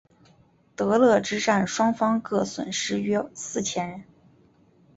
[0.75, 4.03] 德勒之战双方各损失约四千人。